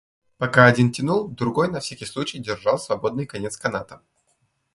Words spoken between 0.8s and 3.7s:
тянул, другой на всякий случай держал свободный конец